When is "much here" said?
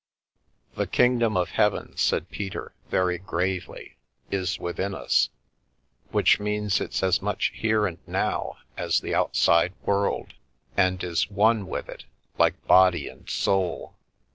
7.21-7.85